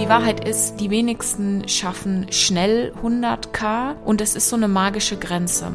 die 0.00 0.08
Wahrheit 0.08 0.48
ist, 0.48 0.76
die 0.76 0.88
wenigsten 0.88 1.68
schaffen 1.68 2.32
schnell 2.32 2.94
100k 3.02 3.96
und 4.02 4.22
es 4.22 4.34
ist 4.34 4.48
so 4.48 4.56
eine 4.56 4.66
magische 4.66 5.18
Grenze. 5.18 5.72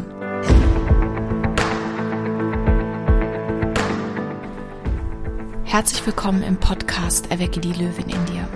Herzlich 5.63 6.03
willkommen 6.07 6.41
im 6.41 6.57
Podcast 6.57 7.29
Erwecke 7.29 7.59
die 7.59 7.73
Löwin 7.73 8.09
in 8.09 8.25
dir. 8.25 8.47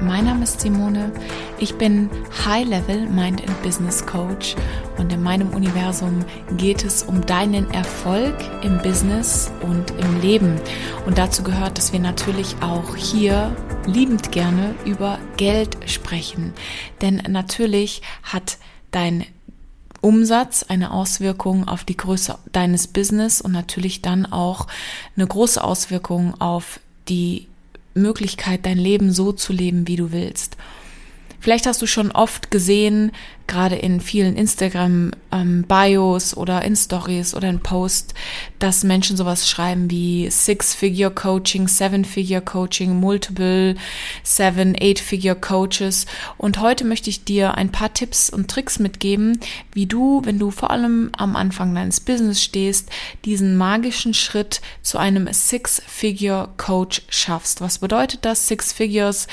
Mein 0.00 0.24
Name 0.24 0.44
ist 0.44 0.60
Simone. 0.60 1.12
Ich 1.58 1.76
bin 1.76 2.10
High 2.44 2.66
Level 2.66 3.06
Mind 3.08 3.46
and 3.46 3.62
Business 3.62 4.04
Coach 4.04 4.56
und 4.98 5.12
in 5.12 5.22
meinem 5.22 5.50
Universum 5.50 6.24
geht 6.56 6.84
es 6.84 7.02
um 7.02 7.24
deinen 7.24 7.70
Erfolg 7.70 8.34
im 8.62 8.78
Business 8.82 9.50
und 9.62 9.90
im 9.92 10.20
Leben. 10.20 10.60
Und 11.06 11.18
dazu 11.18 11.42
gehört, 11.42 11.78
dass 11.78 11.92
wir 11.92 12.00
natürlich 12.00 12.56
auch 12.60 12.96
hier 12.96 13.54
liebend 13.86 14.32
gerne 14.32 14.74
über 14.84 15.18
Geld 15.36 15.76
sprechen. 15.86 16.52
Denn 17.00 17.22
natürlich 17.28 18.02
hat 18.22 18.58
dein 18.90 19.24
Umsatz 20.00 20.64
eine 20.64 20.92
Auswirkung 20.92 21.66
auf 21.66 21.84
die 21.84 21.96
Größe 21.96 22.38
deines 22.52 22.88
Business 22.88 23.40
und 23.40 23.52
natürlich 23.52 24.02
dann 24.02 24.26
auch 24.26 24.66
eine 25.16 25.26
große 25.26 25.62
Auswirkung 25.64 26.38
auf 26.40 26.78
die 27.08 27.48
Möglichkeit, 27.94 28.66
dein 28.66 28.78
Leben 28.78 29.12
so 29.12 29.32
zu 29.32 29.52
leben, 29.52 29.88
wie 29.88 29.96
du 29.96 30.12
willst. 30.12 30.56
Vielleicht 31.44 31.66
hast 31.66 31.82
du 31.82 31.86
schon 31.86 32.10
oft 32.10 32.50
gesehen, 32.50 33.12
gerade 33.46 33.76
in 33.76 34.00
vielen 34.00 34.34
Instagram-Bios 34.34 36.32
ähm, 36.32 36.38
oder 36.38 36.64
in 36.64 36.74
Stories 36.74 37.34
oder 37.34 37.50
in 37.50 37.60
Posts, 37.60 38.14
dass 38.58 38.82
Menschen 38.82 39.18
sowas 39.18 39.46
schreiben 39.50 39.90
wie 39.90 40.30
Six-Figure-Coaching, 40.30 41.68
Seven-Figure-Coaching, 41.68 42.98
Multiple, 42.98 43.74
Seven, 44.22 44.74
Eight-Figure-Coaches. 44.74 46.06
Und 46.38 46.60
heute 46.60 46.86
möchte 46.86 47.10
ich 47.10 47.24
dir 47.24 47.58
ein 47.58 47.70
paar 47.70 47.92
Tipps 47.92 48.30
und 48.30 48.50
Tricks 48.50 48.78
mitgeben, 48.78 49.38
wie 49.74 49.84
du, 49.84 50.22
wenn 50.24 50.38
du 50.38 50.50
vor 50.50 50.70
allem 50.70 51.10
am 51.14 51.36
Anfang 51.36 51.74
deines 51.74 52.00
Business 52.00 52.42
stehst, 52.42 52.88
diesen 53.26 53.58
magischen 53.58 54.14
Schritt 54.14 54.62
zu 54.80 54.96
einem 54.96 55.30
Six-Figure-Coach 55.30 57.02
schaffst. 57.10 57.60
Was 57.60 57.80
bedeutet 57.80 58.24
das? 58.24 58.48
Six 58.48 58.72
Figures 58.72 59.26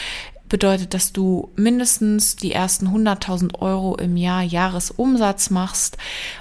bedeutet, 0.52 0.94
dass 0.94 1.14
du 1.14 1.50
mindestens 1.56 2.36
die 2.36 2.52
ersten 2.52 2.90
100.000 2.90 3.60
Euro 3.62 3.96
im 3.96 4.18
Jahr 4.18 4.44
Jahresumsatz 4.44 5.50
machst. 5.50 5.98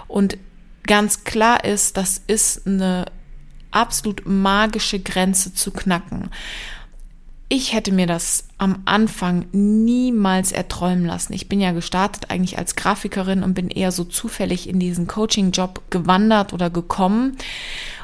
Und 0.08 0.36
ganz 0.82 1.24
klar 1.24 1.64
ist, 1.64 1.96
das 1.96 2.20
ist 2.26 2.66
eine 2.66 3.06
absolut 3.70 4.22
magische 4.26 4.98
Grenze 4.98 5.54
zu 5.54 5.70
knacken. 5.70 6.28
Ich 7.48 7.72
hätte 7.72 7.92
mir 7.92 8.06
das 8.06 8.48
am 8.58 8.82
Anfang 8.84 9.46
niemals 9.52 10.52
erträumen 10.52 11.06
lassen. 11.06 11.32
Ich 11.32 11.48
bin 11.48 11.60
ja 11.60 11.72
gestartet 11.72 12.30
eigentlich 12.30 12.58
als 12.58 12.76
Grafikerin 12.76 13.42
und 13.42 13.54
bin 13.54 13.68
eher 13.68 13.92
so 13.92 14.04
zufällig 14.04 14.68
in 14.68 14.78
diesen 14.80 15.06
Coaching-Job 15.06 15.82
gewandert 15.90 16.52
oder 16.52 16.68
gekommen 16.68 17.36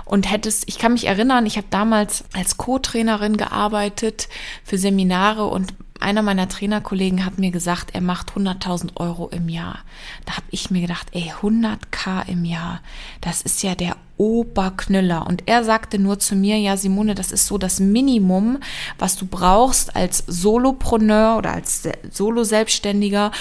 und 0.05 0.31
hättest, 0.31 0.69
ich 0.69 0.79
kann 0.79 0.93
mich 0.93 1.07
erinnern, 1.07 1.47
ich 1.47 1.57
habe 1.57 1.67
damals 1.71 2.25
als 2.33 2.57
Co-Trainerin 2.57 3.37
gearbeitet 3.37 4.29
für 4.65 4.79
Seminare 4.79 5.47
und 5.47 5.75
einer 6.01 6.23
meiner 6.23 6.49
Trainerkollegen 6.49 7.25
hat 7.25 7.39
mir 7.39 7.51
gesagt, 7.51 7.95
er 7.95 8.01
macht 8.01 8.33
100.000 8.33 8.97
Euro 8.97 9.29
im 9.29 9.49
Jahr. 9.49 9.81
Da 10.25 10.37
habe 10.37 10.47
ich 10.51 10.71
mir 10.71 10.81
gedacht, 10.81 11.09
ey, 11.13 11.33
100k 11.41 12.29
im 12.29 12.45
Jahr, 12.45 12.81
das 13.21 13.43
ist 13.43 13.63
ja 13.63 13.75
der 13.75 13.97
Oberknüller. 14.17 15.27
Und 15.27 15.45
er 15.47 15.65
sagte 15.65 15.99
nur 15.99 16.19
zu 16.19 16.35
mir, 16.35 16.59
ja, 16.59 16.77
Simone, 16.77 17.15
das 17.15 17.33
ist 17.33 17.47
so 17.47 17.59
das 17.59 17.81
Minimum, 17.81 18.59
was 18.99 19.17
du 19.17 19.27
brauchst 19.27 19.95
als 19.95 20.25
Solopreneur 20.27 21.37
oder 21.37 21.53
als 21.53 21.89
Solo-Selbstständiger, 22.11 23.33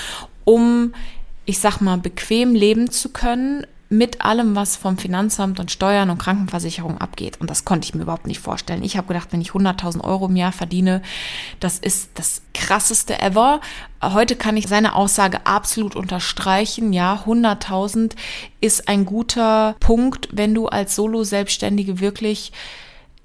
um, 0.43 0.93
ich 1.45 1.59
sag 1.59 1.79
mal, 1.81 1.97
bequem 1.97 2.55
leben 2.55 2.91
zu 2.91 3.09
können, 3.09 3.65
mit 3.97 4.21
allem, 4.21 4.55
was 4.55 4.75
vom 4.75 4.97
Finanzamt 4.97 5.59
und 5.59 5.71
Steuern 5.71 6.09
und 6.09 6.17
Krankenversicherung 6.17 6.99
abgeht. 6.99 7.39
Und 7.39 7.49
das 7.49 7.65
konnte 7.65 7.85
ich 7.85 7.95
mir 7.95 8.03
überhaupt 8.03 8.27
nicht 8.27 8.39
vorstellen. 8.39 8.83
Ich 8.83 8.97
habe 8.97 9.07
gedacht, 9.07 9.29
wenn 9.31 9.41
ich 9.41 9.51
100.000 9.51 10.03
Euro 10.03 10.27
im 10.27 10.35
Jahr 10.35 10.51
verdiene, 10.51 11.01
das 11.59 11.79
ist 11.79 12.09
das 12.15 12.41
krasseste 12.53 13.19
ever. 13.19 13.61
Heute 14.01 14.35
kann 14.35 14.57
ich 14.57 14.67
seine 14.67 14.95
Aussage 14.95 15.45
absolut 15.45 15.95
unterstreichen. 15.95 16.93
Ja, 16.93 17.23
100.000 17.25 18.13
ist 18.61 18.87
ein 18.87 19.05
guter 19.05 19.75
Punkt, 19.79 20.29
wenn 20.31 20.53
du 20.53 20.67
als 20.67 20.95
Solo-Selbstständige 20.95 21.99
wirklich 21.99 22.51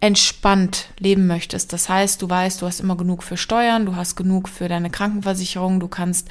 entspannt 0.01 0.87
leben 0.99 1.27
möchtest. 1.27 1.75
Das 1.75 1.91
heißt, 1.91 2.23
du 2.23 2.31
weißt, 2.31 2.63
du 2.63 2.67
hast 2.67 2.81
immer 2.81 2.97
genug 2.97 3.23
für 3.23 3.37
Steuern, 3.37 3.85
du 3.85 3.97
hast 3.97 4.17
genug 4.17 4.49
für 4.49 4.67
deine 4.67 4.89
Krankenversicherung, 4.89 5.79
du 5.79 5.89
kannst 5.89 6.29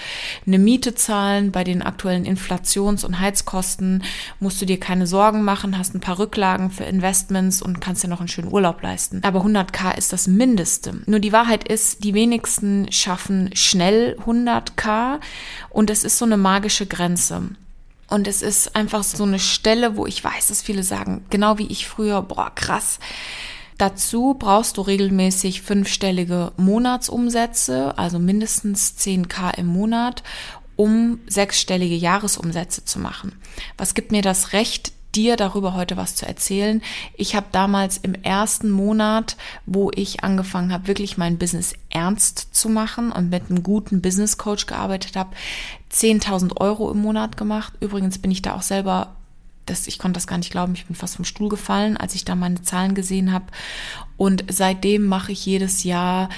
eine 0.48 0.58
Miete 0.58 0.96
zahlen. 0.96 1.52
Bei 1.52 1.64
den 1.64 1.84
aktuellen 1.84 2.26
Inflations- 2.26 3.04
und 3.04 3.20
Heizkosten 3.20 4.04
musst 4.40 4.60
du 4.60 4.66
dir 4.66 4.80
keine 4.80 5.06
Sorgen 5.06 5.44
machen, 5.44 5.78
hast 5.78 5.94
ein 5.94 6.00
paar 6.00 6.18
Rücklagen 6.18 6.72
für 6.72 6.84
Investments 6.84 7.62
und 7.62 7.80
kannst 7.80 8.04
dir 8.04 8.08
noch 8.08 8.20
einen 8.20 8.28
schönen 8.28 8.52
Urlaub 8.52 8.82
leisten. 8.82 9.22
Aber 9.24 9.42
100k 9.42 9.96
ist 9.96 10.14
das 10.14 10.28
Mindeste. 10.28 11.02
Nur 11.06 11.20
die 11.20 11.34
Wahrheit 11.34 11.68
ist, 11.68 12.04
die 12.04 12.16
wenigsten 12.16 12.92
schaffen 12.92 13.52
schnell 13.54 14.18
100k 14.26 15.20
und 15.70 15.92
es 15.92 16.04
ist 16.04 16.18
so 16.18 16.26
eine 16.26 16.38
magische 16.38 16.88
Grenze. 16.88 17.50
Und 18.08 18.28
es 18.28 18.42
ist 18.42 18.76
einfach 18.76 19.04
so 19.04 19.24
eine 19.24 19.38
Stelle, 19.38 19.96
wo 19.96 20.08
ich 20.08 20.24
weiß, 20.24 20.48
dass 20.48 20.64
viele 20.64 20.82
sagen, 20.82 21.24
genau 21.30 21.60
wie 21.60 21.68
ich 21.68 21.88
früher, 21.88 22.24
boah, 22.24 22.52
krass 22.56 22.98
Dazu 23.80 24.36
brauchst 24.38 24.76
du 24.76 24.82
regelmäßig 24.82 25.62
fünfstellige 25.62 26.52
Monatsumsätze, 26.58 27.98
also 27.98 28.20
mindestens 28.20 28.96
10k 29.00 29.58
im 29.58 29.68
Monat, 29.68 30.22
um 30.76 31.22
sechsstellige 31.28 31.96
Jahresumsätze 31.96 32.84
zu 32.84 33.00
machen. 33.00 33.40
Was 33.78 33.94
gibt 33.94 34.12
mir 34.12 34.22
das 34.22 34.52
Recht, 34.52 34.92
dir 35.16 35.38
darüber 35.38 35.74
heute 35.74 35.98
was 35.98 36.16
zu 36.16 36.28
erzählen. 36.28 36.82
Ich 37.16 37.36
habe 37.36 37.48
damals 37.52 37.98
im 37.98 38.14
ersten 38.14 38.70
Monat, 38.70 39.38
wo 39.66 39.92
ich 39.96 40.24
angefangen 40.24 40.72
habe, 40.72 40.88
wirklich 40.88 41.18
mein 41.18 41.38
Business 41.38 41.74
ernst 41.90 42.54
zu 42.54 42.70
machen 42.70 43.12
und 43.12 43.30
mit 43.30 43.50
einem 43.50 43.64
guten 43.64 44.02
Business 44.02 44.38
Coach 44.38 44.68
gearbeitet 44.68 45.16
habe, 45.16 45.36
10.000 45.92 46.58
Euro 46.58 46.92
im 46.92 47.02
Monat 47.02 47.38
gemacht. 47.38 47.74
Übrigens 47.80 48.20
bin 48.20 48.30
ich 48.30 48.42
da 48.42 48.54
auch 48.54 48.62
selber 48.62 49.16
das, 49.70 49.88
ich 49.88 50.00
konnte 50.00 50.18
das 50.18 50.28
gar 50.28 50.38
nicht 50.38 50.52
glauben. 50.52 50.74
Ich 50.74 50.86
bin 50.86 50.96
fast 50.96 51.16
vom 51.16 51.26
Stuhl 51.26 51.50
gefallen, 51.50 51.98
als 51.98 52.16
ich 52.16 52.26
da 52.26 52.36
meine 52.36 52.62
Zahlen 52.62 52.96
gesehen 52.96 53.32
habe. 53.32 53.46
Und 54.18 54.46
seitdem 54.50 55.06
mache 55.06 55.32
ich 55.32 55.46
jedes 55.46 55.84
Jahr 55.84 56.30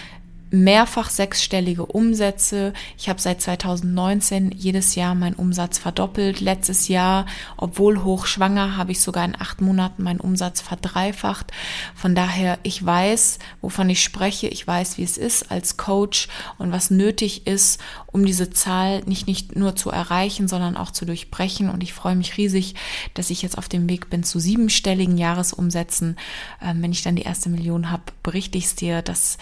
mehrfach 0.51 1.09
sechsstellige 1.09 1.85
Umsätze. 1.85 2.73
Ich 2.97 3.09
habe 3.09 3.22
seit 3.22 3.41
2019 3.41 4.51
jedes 4.51 4.95
Jahr 4.95 5.16
meinen 5.16 5.35
Umsatz 5.35 5.78
verdoppelt. 5.78 6.41
Letztes 6.41 6.89
Jahr, 6.89 7.25
obwohl 7.57 8.03
hochschwanger, 8.03 8.75
habe 8.75 8.91
ich 8.91 9.00
sogar 9.00 9.25
in 9.25 9.40
acht 9.40 9.61
Monaten 9.61 10.03
meinen 10.03 10.19
Umsatz 10.19 10.61
verdreifacht. 10.61 11.51
Von 11.95 12.16
daher, 12.16 12.59
ich 12.63 12.85
weiß, 12.85 13.40
wovon 13.61 13.90
ich 13.90 14.03
spreche. 14.03 14.47
Ich 14.50 14.67
weiß, 14.67 14.97
wie 14.97 15.03
es 15.03 15.17
ist 15.17 15.51
als 15.51 15.78
Coach 15.78 16.28
und 16.57 16.72
was 16.72 16.91
nötig 16.91 17.47
ist, 17.47 17.79
um 18.07 18.25
diese 18.25 18.50
Zahl 18.50 19.01
nicht, 19.06 19.28
nicht 19.28 19.56
nur 19.56 19.78
zu 19.78 19.90
erreichen, 19.90 20.50
sondern 20.50 20.75
auch 20.75 20.91
zu 20.91 21.06
durchbrechen. 21.06 21.69
Und 21.69 21.81
ich 21.81 21.94
freue 21.94 22.16
mich 22.16 22.38
riesig, 22.38 22.75
dass 23.13 23.29
ich 23.29 23.41
jetzt 23.41 23.57
auf 23.57 23.69
dem 23.69 23.90
Weg 23.90 24.09
bin 24.09 24.23
zu 24.23 24.38
siebenstelligen 24.40 25.17
Jahresumsätzen. 25.17 26.17
Ähm, 26.61 26.81
wenn 26.81 26.91
ich 26.91 27.03
dann 27.03 27.16
die 27.16 27.22
erste 27.22 27.50
Million 27.50 27.90
habe, 27.90 28.03
berichte 28.22 28.57
ich 28.57 28.66
es 28.66 28.75
dir, 28.75 29.01
dass 29.01 29.38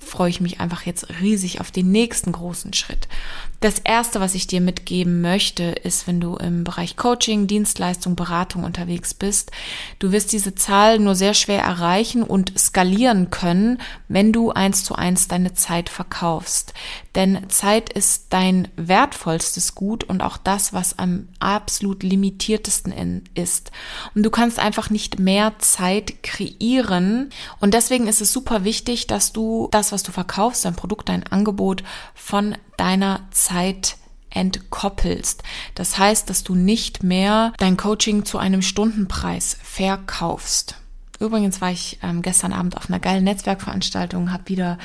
freue 0.00 0.30
ich 0.30 0.40
mich 0.40 0.60
einfach 0.60 0.86
jetzt 0.86 1.06
riesig 1.20 1.60
auf 1.60 1.70
den 1.70 1.92
nächsten 1.92 2.32
großen 2.32 2.72
Schritt. 2.72 3.08
Das 3.60 3.78
erste, 3.78 4.20
was 4.20 4.34
ich 4.34 4.46
dir 4.46 4.62
mitgeben 4.62 5.20
möchte, 5.20 5.64
ist, 5.64 6.06
wenn 6.06 6.18
du 6.18 6.36
im 6.36 6.64
Bereich 6.64 6.96
Coaching, 6.96 7.46
Dienstleistung, 7.46 8.16
Beratung 8.16 8.64
unterwegs 8.64 9.12
bist, 9.12 9.50
du 9.98 10.12
wirst 10.12 10.32
diese 10.32 10.54
Zahl 10.54 10.98
nur 10.98 11.14
sehr 11.14 11.34
schwer 11.34 11.60
erreichen 11.60 12.22
und 12.22 12.58
skalieren 12.58 13.30
können, 13.30 13.78
wenn 14.08 14.32
du 14.32 14.50
eins 14.50 14.82
zu 14.82 14.94
eins 14.94 15.28
deine 15.28 15.52
Zeit 15.52 15.90
verkaufst. 15.90 16.72
Denn 17.14 17.48
Zeit 17.48 17.92
ist 17.92 18.26
dein 18.30 18.68
wertvollstes 18.76 19.74
Gut 19.74 20.04
und 20.04 20.22
auch 20.22 20.36
das, 20.36 20.72
was 20.72 20.98
am 20.98 21.28
absolut 21.40 22.02
limitiertesten 22.02 23.24
ist. 23.34 23.72
Und 24.14 24.22
du 24.22 24.30
kannst 24.30 24.60
einfach 24.60 24.90
nicht 24.90 25.18
mehr 25.18 25.58
Zeit 25.58 26.22
kreieren. 26.22 27.30
Und 27.58 27.74
deswegen 27.74 28.06
ist 28.06 28.20
es 28.20 28.32
super 28.32 28.64
wichtig, 28.64 29.08
dass 29.08 29.32
du 29.32 29.68
das, 29.72 29.90
was 29.90 30.02
du 30.04 30.12
verkaufst, 30.12 30.64
dein 30.64 30.76
Produkt, 30.76 31.08
dein 31.08 31.26
Angebot 31.26 31.82
von 32.14 32.56
deiner 32.76 33.26
Zeit 33.32 33.96
entkoppelst. 34.30 35.42
Das 35.74 35.98
heißt, 35.98 36.30
dass 36.30 36.44
du 36.44 36.54
nicht 36.54 37.02
mehr 37.02 37.52
dein 37.58 37.76
Coaching 37.76 38.24
zu 38.24 38.38
einem 38.38 38.62
Stundenpreis 38.62 39.56
verkaufst 39.64 40.76
Übrigens 41.20 41.60
war 41.60 41.70
ich 41.70 41.98
ähm, 42.02 42.22
gestern 42.22 42.54
Abend 42.54 42.78
auf 42.78 42.88
einer 42.88 42.98
geilen 42.98 43.24
Netzwerkveranstaltung, 43.24 44.32
habe 44.32 44.48
wieder 44.48 44.78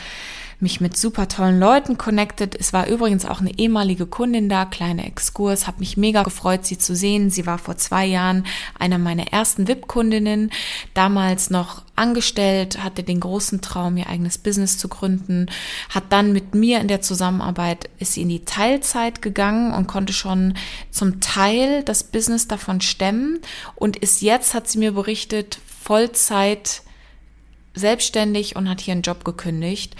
mich 0.60 0.82
mit 0.82 0.98
super 0.98 1.28
tollen 1.28 1.60
Leuten 1.60 1.98
connected. 1.98 2.56
Es 2.56 2.74
war 2.74 2.88
übrigens 2.88 3.26
auch 3.26 3.42
eine 3.42 3.58
ehemalige 3.58 4.06
Kundin 4.06 4.50
da, 4.50 4.66
kleine 4.66 5.06
Exkurs, 5.06 5.68
habe 5.68 5.80
mich 5.80 5.98
mega 5.98 6.24
gefreut, 6.24 6.66
sie 6.66 6.78
zu 6.78 6.96
sehen. 6.96 7.30
Sie 7.30 7.46
war 7.46 7.58
vor 7.58 7.78
zwei 7.78 8.06
Jahren 8.06 8.46
eine 8.80 8.98
meiner 8.98 9.28
ersten 9.28 9.68
VIP-Kundinnen, 9.68 10.52
damals 10.94 11.50
noch 11.50 11.84
angestellt, 11.96 12.84
hatte 12.84 13.04
den 13.04 13.20
großen 13.20 13.62
Traum, 13.62 13.98
ihr 13.98 14.08
eigenes 14.08 14.38
Business 14.38 14.78
zu 14.78 14.88
gründen, 14.88 15.48
hat 15.90 16.06
dann 16.10 16.34
mit 16.34 16.54
mir 16.56 16.80
in 16.80 16.88
der 16.88 17.02
Zusammenarbeit, 17.02 17.90
ist 18.00 18.14
sie 18.14 18.22
in 18.22 18.30
die 18.30 18.46
Teilzeit 18.46 19.22
gegangen 19.22 19.74
und 19.74 19.88
konnte 19.88 20.14
schon 20.14 20.56
zum 20.92 21.22
Teil 21.22 21.84
das 21.84 22.04
Business 22.04 22.48
davon 22.48 22.82
stemmen 22.82 23.40
und 23.76 23.98
ist 23.98 24.22
jetzt, 24.22 24.54
hat 24.54 24.68
sie 24.68 24.80
mir 24.80 24.92
berichtet, 24.92 25.60
Vollzeit 25.82 26.82
selbstständig 27.76 28.56
und 28.56 28.70
hat 28.70 28.82
hier 28.82 28.94
einen 28.94 29.02
Job 29.02 29.24
gekündigt. 29.24 29.96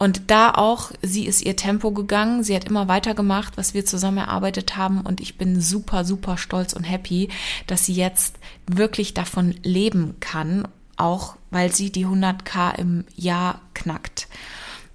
Und 0.00 0.30
da 0.30 0.52
auch, 0.52 0.92
sie 1.02 1.26
ist 1.26 1.42
ihr 1.42 1.56
Tempo 1.56 1.90
gegangen, 1.90 2.42
sie 2.42 2.56
hat 2.56 2.64
immer 2.64 2.88
weitergemacht, 2.88 3.58
was 3.58 3.74
wir 3.74 3.84
zusammen 3.84 4.16
erarbeitet 4.16 4.78
haben 4.78 5.02
und 5.02 5.20
ich 5.20 5.36
bin 5.36 5.60
super, 5.60 6.06
super 6.06 6.38
stolz 6.38 6.72
und 6.72 6.84
happy, 6.84 7.28
dass 7.66 7.84
sie 7.84 7.92
jetzt 7.92 8.36
wirklich 8.66 9.12
davon 9.12 9.54
leben 9.62 10.16
kann, 10.18 10.66
auch 10.96 11.36
weil 11.50 11.70
sie 11.74 11.92
die 11.92 12.06
100k 12.06 12.78
im 12.78 13.04
Jahr 13.14 13.60
knackt. 13.74 14.26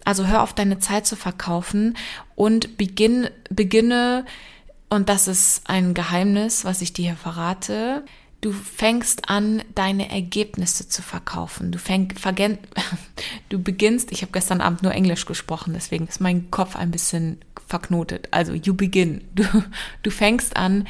Also 0.06 0.26
hör 0.26 0.42
auf 0.42 0.54
deine 0.54 0.80
Zeit 0.80 1.06
zu 1.06 1.16
verkaufen 1.16 1.96
und 2.34 2.76
beginn, 2.76 3.30
beginne, 3.52 4.26
und 4.90 5.08
das 5.10 5.28
ist 5.28 5.70
ein 5.70 5.94
Geheimnis, 5.94 6.66
was 6.66 6.82
ich 6.82 6.94
dir 6.94 7.06
hier 7.06 7.16
verrate, 7.16 8.04
Du 8.46 8.52
fängst 8.52 9.28
an, 9.28 9.64
deine 9.74 10.12
Ergebnisse 10.12 10.88
zu 10.88 11.02
verkaufen. 11.02 11.72
Du, 11.72 11.80
fäng, 11.80 12.14
du 13.50 13.60
beginnst, 13.60 14.12
ich 14.12 14.22
habe 14.22 14.32
gestern 14.32 14.62
Abend 14.62 14.84
nur 14.84 14.92
Englisch 14.92 15.26
gesprochen, 15.26 15.74
deswegen 15.74 16.08
ist 16.08 16.22
mein 16.22 16.52
Kopf 16.52 16.76
ein 16.76 16.92
bisschen 16.92 17.40
verknotet. 17.66 18.28
Also, 18.30 18.54
you 18.54 18.76
begin. 18.76 19.28
Du, 19.34 19.46
du 20.04 20.12
fängst 20.12 20.58
an, 20.58 20.88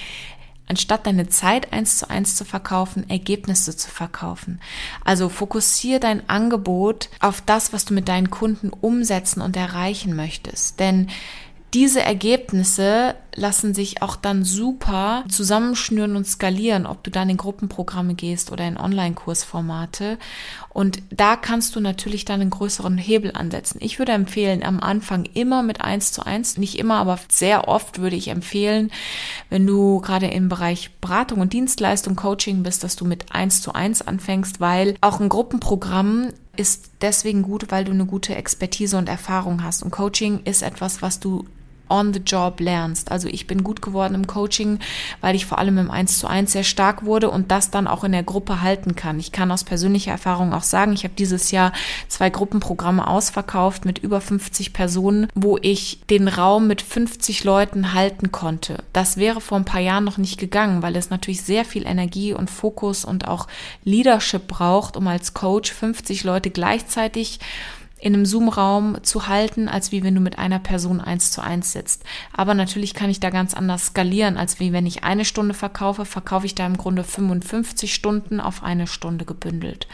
anstatt 0.68 1.08
deine 1.08 1.30
Zeit 1.30 1.72
eins 1.72 1.98
zu 2.00 2.10
eins 2.10 2.36
zu 2.36 2.44
verkaufen, 2.44 3.10
Ergebnisse 3.10 3.78
zu 3.78 3.90
verkaufen. 3.90 4.60
Also 5.06 5.30
fokussiere 5.30 6.02
dein 6.02 6.30
Angebot 6.30 7.08
auf 7.22 7.40
das, 7.40 7.72
was 7.72 7.86
du 7.86 7.94
mit 7.94 8.10
deinen 8.10 8.32
Kunden 8.32 8.70
umsetzen 8.70 9.40
und 9.40 9.56
erreichen 9.56 10.14
möchtest. 10.14 10.82
Denn 10.82 11.08
diese 11.74 12.02
Ergebnisse 12.02 13.16
lassen 13.36 13.74
sich 13.74 14.02
auch 14.02 14.16
dann 14.16 14.44
super 14.44 15.24
zusammenschnüren 15.30 16.16
und 16.16 16.26
skalieren, 16.26 16.86
ob 16.86 17.04
du 17.04 17.12
dann 17.12 17.30
in 17.30 17.38
Gruppenprogramme 17.38 18.16
gehst 18.16 18.52
oder 18.52 18.68
in 18.68 18.78
Online-Kursformate. 18.78 20.18
Und 20.70 21.02
da 21.10 21.36
kannst 21.36 21.76
du 21.76 21.80
natürlich 21.80 22.26
dann 22.26 22.42
einen 22.42 22.50
größeren 22.50 22.98
Hebel 22.98 23.32
ansetzen. 23.34 23.80
Ich 23.82 24.00
würde 24.00 24.14
empfehlen, 24.14 24.64
am 24.64 24.80
Anfang 24.80 25.26
immer 25.34 25.64
mit 25.64 25.82
eins 25.82 26.12
zu 26.12 26.26
eins, 26.26 26.58
nicht 26.58 26.80
immer, 26.80 26.96
aber 26.96 27.20
sehr 27.30 27.68
oft 27.68 28.00
würde 28.00 28.16
ich 28.16 28.30
empfehlen, 28.30 28.92
wenn 29.50 29.68
du 29.68 30.00
gerade 30.02 30.28
im 30.28 30.50
Bereich 30.50 30.92
Beratung 31.02 31.40
und 31.42 31.54
Dienstleistung, 31.54 32.16
Coaching 32.16 32.64
bist, 32.64 32.84
dass 32.84 32.96
du 32.96 33.06
mit 33.06 33.34
eins 33.34 33.62
zu 33.62 33.74
eins 33.74 34.02
anfängst, 34.02 34.60
weil 34.60 34.96
auch 35.02 35.20
ein 35.20 35.30
Gruppenprogramm 35.30 36.30
ist 36.58 36.90
deswegen 37.02 37.42
gut, 37.42 37.72
weil 37.72 37.84
du 37.84 37.92
eine 37.92 38.06
gute 38.06 38.36
Expertise 38.36 38.98
und 38.98 39.10
Erfahrung 39.10 39.64
hast. 39.64 39.84
Und 39.84 39.92
Coaching 39.92 40.42
ist 40.46 40.62
etwas, 40.62 41.02
was 41.02 41.20
du 41.20 41.46
on 41.90 42.14
the 42.14 42.20
job 42.20 42.60
lernst. 42.60 43.12
Also 43.12 43.28
ich 43.28 43.48
bin 43.48 43.64
gut 43.64 43.82
geworden 43.82 44.16
im 44.16 44.28
Coaching, 44.28 44.80
weil 45.22 45.36
ich 45.36 45.46
vor 45.46 45.60
allem 45.60 45.78
im 45.78 45.92
1 45.92 46.20
zu 46.20 46.28
1 46.28 46.52
sehr 46.52 46.64
stark 46.64 47.06
wurde 47.06 47.30
und 47.30 47.52
das 47.52 47.72
dann 47.72 47.88
auch 47.88 48.04
in 48.04 48.12
der 48.12 48.24
Gruppe 48.24 48.62
halten 48.62 48.96
kann. 48.96 49.20
Ich 49.20 49.32
kann 49.32 49.52
aus 49.52 49.64
persönlicher 49.64 50.12
Erfahrung 50.12 50.54
auch 50.54 50.64
sagen, 50.64 50.94
ich 50.94 51.04
habe 51.04 51.14
dieses 51.18 51.52
Jahr 51.52 51.74
zwei 52.08 52.30
Gruppenprogramme 52.30 53.08
ausverkauft 53.08 53.86
mit 53.86 54.00
über 54.00 54.22
50 54.22 54.74
Personen, 54.74 55.28
wo 55.36 55.58
ich 55.62 56.02
den 56.10 56.28
Raum 56.28 56.68
mit 56.68 56.82
50 56.82 57.44
Leuten 57.44 57.94
halten 57.94 58.32
konnte. 58.32 58.84
Das 58.94 59.18
wäre 59.18 59.42
vor 59.42 59.58
ein 59.58 59.66
paar 59.66 59.82
Jahren 59.82 60.04
noch 60.04 60.18
nicht 60.18 60.40
gegangen, 60.40 60.82
weil 60.82 60.96
es 60.96 61.10
natürlich 61.10 61.42
sehr 61.44 61.66
viel 61.66 61.86
Energie 61.86 62.34
und 62.34 62.50
Fokus 62.50 63.06
und 63.06 63.28
auch 63.28 63.48
Leadership 63.84 64.48
braucht, 64.48 64.98
um 64.98 65.08
als 65.08 65.34
Coach 65.34 65.72
50 65.72 66.24
Leute 66.24 66.50
gleichzeitig 66.50 67.40
in 68.00 68.14
einem 68.14 68.26
Zoom-Raum 68.26 69.04
zu 69.04 69.28
halten, 69.28 69.68
als 69.68 69.92
wie 69.92 70.04
wenn 70.04 70.16
du 70.16 70.22
mit 70.22 70.38
einer 70.38 70.60
Person 70.60 71.02
eins 71.02 71.32
zu 71.32 71.42
eins 71.42 71.72
sitzt. 71.72 72.04
Aber 72.34 72.54
natürlich 72.54 72.94
kann 72.94 73.10
ich 73.10 73.20
da 73.20 73.30
ganz 73.30 73.54
anders 73.54 73.88
skalieren, 73.88 74.38
als 74.38 74.60
wie 74.60 74.74
wenn 74.74 74.86
ich 74.86 75.04
eine 75.04 75.26
Stunde 75.26 75.54
verkaufe, 75.54 76.06
verkaufe 76.06 76.46
ich 76.46 76.56
da 76.56 76.66
im 76.66 76.78
Grunde 76.78 77.04
55 77.04 77.94
Stunden 77.94 78.40
auf 78.40 78.64
eine 78.64 78.88
Stunde 78.88 79.26
gebündelt. 79.26 79.88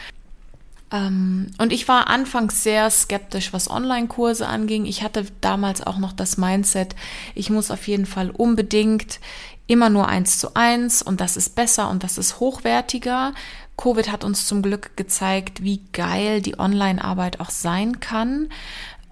Ähm, 0.92 1.50
und 1.58 1.72
ich 1.72 1.88
war 1.88 2.08
anfangs 2.08 2.62
sehr 2.62 2.90
skeptisch, 2.90 3.52
was 3.52 3.70
Online-Kurse 3.70 4.46
anging. 4.46 4.84
Ich 4.84 5.02
hatte 5.02 5.24
damals 5.40 5.84
auch 5.84 5.98
noch 5.98 6.12
das 6.12 6.36
Mindset, 6.36 6.94
ich 7.34 7.50
muss 7.50 7.70
auf 7.70 7.88
jeden 7.88 8.06
Fall 8.06 8.30
unbedingt 8.30 9.20
immer 9.66 9.88
nur 9.88 10.08
eins 10.08 10.38
zu 10.38 10.54
eins 10.54 11.02
und 11.02 11.20
das 11.20 11.36
ist 11.36 11.54
besser 11.54 11.88
und 11.88 12.04
das 12.04 12.18
ist 12.18 12.40
hochwertiger. 12.40 13.32
Covid 13.76 14.10
hat 14.10 14.24
uns 14.24 14.46
zum 14.46 14.62
Glück 14.62 14.96
gezeigt, 14.96 15.62
wie 15.62 15.80
geil 15.92 16.40
die 16.40 16.58
Online-Arbeit 16.58 17.40
auch 17.40 17.50
sein 17.50 18.00
kann. 18.00 18.48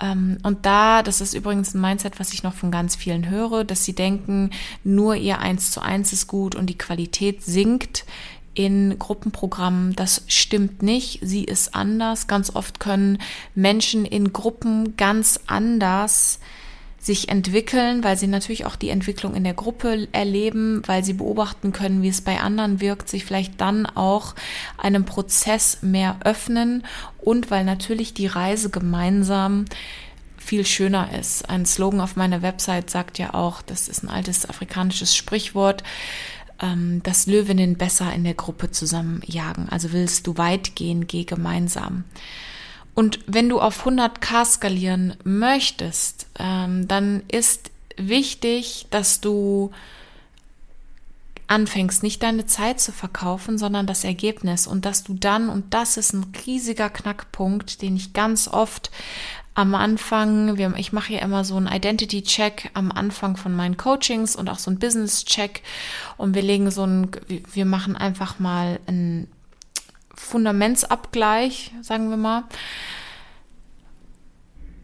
Ähm, 0.01 0.39
und 0.43 0.67
da, 0.67 1.03
das 1.03 1.21
ist 1.21 1.35
übrigens 1.35 1.75
ein 1.75 1.81
Mindset, 1.81 2.21
was 2.21 2.33
ich 2.33 2.43
noch 2.43 2.55
von 2.55 2.71
ganz 2.71 2.97
vielen 2.97 3.29
höre, 3.29 3.65
dass 3.65 3.85
sie 3.85 3.95
denken, 3.95 4.51
nur 4.85 5.15
ihr 5.15 5.39
eins 5.39 5.71
zu 5.71 5.81
eins 5.81 6.13
ist 6.13 6.27
gut 6.27 6.55
und 6.55 6.67
die 6.67 6.79
Qualität 6.79 7.43
sinkt 7.43 8.05
in 8.55 8.99
Gruppenprogrammen. 8.99 9.95
Das 9.95 10.25
stimmt 10.27 10.83
nicht. 10.83 11.21
Sie 11.23 11.45
ist 11.45 11.75
anders. 11.75 12.27
Ganz 12.27 12.55
oft 12.55 12.81
können 12.81 13.19
Menschen 13.55 14.05
in 14.05 14.33
Gruppen 14.33 14.97
ganz 14.97 15.41
anders 15.47 16.41
sich 17.01 17.31
entwickeln, 17.31 18.05
weil 18.05 18.19
sie 18.19 18.27
natürlich 18.27 18.67
auch 18.67 18.77
die 18.77 18.91
Entwicklung 18.91 19.35
in 19.35 19.43
der 19.43 19.55
Gruppe 19.55 20.07
erleben, 20.13 20.83
weil 20.85 21.03
sie 21.03 21.15
beobachten 21.15 21.73
können, 21.73 22.03
wie 22.03 22.09
es 22.09 22.21
bei 22.21 22.41
anderen 22.41 22.81
wirkt, 22.81 23.09
sich 23.09 23.25
vielleicht 23.25 23.59
dann 23.59 23.87
auch 23.87 24.35
einem 24.77 25.07
Prozess 25.07 25.79
mehr 25.81 26.17
öffnen 26.25 26.85
und 27.19 27.51
weil 27.51 27.65
natürlich 27.65 28.13
die 28.13 28.27
Reise 28.27 28.69
gemeinsam 28.69 29.65
viel 30.37 30.67
schöner 30.67 31.19
ist. 31.19 31.49
Ein 31.49 31.65
Slogan 31.65 32.01
auf 32.01 32.17
meiner 32.17 32.43
Website 32.43 32.91
sagt 32.91 33.19
ja 33.19 33.33
auch, 33.33 33.63
das 33.63 33.89
ist 33.89 34.03
ein 34.03 34.11
altes 34.11 34.49
afrikanisches 34.49 35.17
Sprichwort, 35.17 35.83
ähm, 36.61 37.03
dass 37.03 37.27
Löwinnen 37.27 37.77
besser 37.79 38.13
in 38.13 38.25
der 38.25 38.35
Gruppe 38.35 38.71
zusammen 38.71 39.23
jagen. 39.25 39.69
Also 39.71 39.93
willst 39.93 40.27
du 40.27 40.37
weit 40.37 40.77
gehen, 40.77 41.07
geh 41.07 41.25
gemeinsam. 41.25 42.05
Und 43.01 43.19
wenn 43.27 43.49
du 43.49 43.63
auf 43.63 43.87
100k 43.87 44.45
skalieren 44.45 45.17
möchtest, 45.25 46.27
ähm, 46.39 46.87
dann 46.87 47.23
ist 47.29 47.71
wichtig, 47.97 48.89
dass 48.91 49.23
du 49.23 49.71
anfängst, 51.47 52.03
nicht 52.03 52.23
deine 52.23 52.45
Zeit 52.45 52.79
zu 52.79 52.93
verkaufen, 52.93 53.57
sondern 53.57 53.87
das 53.87 54.05
Ergebnis 54.05 54.67
und 54.67 54.85
dass 54.85 55.03
du 55.03 55.15
dann, 55.15 55.49
und 55.49 55.73
das 55.73 55.97
ist 55.97 56.13
ein 56.13 56.31
riesiger 56.45 56.91
Knackpunkt, 56.91 57.81
den 57.81 57.97
ich 57.97 58.13
ganz 58.13 58.49
oft 58.49 58.91
am 59.55 59.75
Anfang, 59.75 60.59
wir, 60.59 60.75
ich 60.77 60.93
mache 60.93 61.15
ja 61.15 61.21
immer 61.21 61.43
so 61.43 61.57
einen 61.57 61.69
Identity-Check 61.69 62.71
am 62.75 62.93
Anfang 62.93 63.39
von 63.39 63.57
meinen 63.57 63.79
Coachings 63.79 64.37
und 64.37 64.51
auch 64.51 64.59
so 64.59 64.71
einen 64.71 64.79
Business-Check 64.79 65.63
und 66.19 66.35
wir 66.35 66.43
legen 66.43 66.71
so 66.71 66.85
ein, 66.85 67.11
wir 67.27 67.65
machen 67.65 67.97
einfach 67.97 68.39
mal 68.39 68.79
ein 68.87 69.27
Fundamentsabgleich, 70.21 71.73
sagen 71.81 72.11
wir 72.11 72.17
mal. 72.17 72.45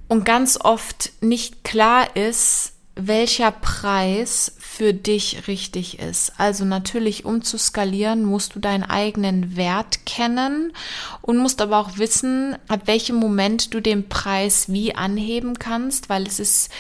Und 0.09 0.25
ganz 0.25 0.59
oft 0.61 1.13
nicht 1.21 1.65
klar 1.65 2.15
ist, 2.17 2.73
welcher 2.95 3.51
Preis 3.51 4.57
für 4.59 4.95
dich 4.95 5.49
richtig 5.49 5.99
ist. 5.99 6.33
Also 6.39 6.65
natürlich, 6.65 7.25
um 7.25 7.43
zu 7.43 7.59
skalieren, 7.59 8.25
musst 8.25 8.55
du 8.55 8.59
deinen 8.59 8.85
eigenen 8.85 9.57
Wert 9.57 10.07
kennen 10.07 10.73
und 11.21 11.37
musst 11.37 11.61
aber 11.61 11.79
auch 11.79 11.99
wissen, 11.99 12.57
ab 12.69 12.83
welchem 12.87 13.17
Moment 13.17 13.75
du 13.75 13.81
den 13.81 14.09
Preis 14.09 14.71
wie 14.71 14.95
anheben 14.95 15.59
kannst, 15.59 16.09
weil 16.09 16.27
es 16.27 16.41
ist 16.41 16.71